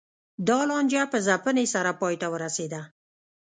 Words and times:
دا 0.47 0.59
لانجه 0.69 1.03
په 1.11 1.17
ځپنې 1.25 1.65
سره 1.73 1.91
پای 2.01 2.15
ته 2.21 2.27
ورسېده 2.33 2.81